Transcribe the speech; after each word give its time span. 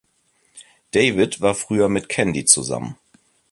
David 0.89 1.41
war 1.41 1.53
früher 1.53 1.87
mit 1.87 2.09
Candy 2.09 2.43
zusammen. 2.45 2.95